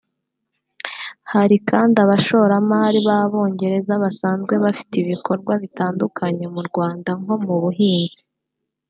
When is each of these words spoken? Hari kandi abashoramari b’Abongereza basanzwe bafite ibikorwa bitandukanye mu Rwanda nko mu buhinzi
Hari 1.31 1.55
kandi 1.69 1.95
abashoramari 2.05 2.99
b’Abongereza 3.07 3.93
basanzwe 4.03 4.53
bafite 4.63 4.93
ibikorwa 5.03 5.53
bitandukanye 5.63 6.45
mu 6.53 6.61
Rwanda 6.67 7.09
nko 7.21 7.35
mu 7.45 7.55
buhinzi 7.63 8.21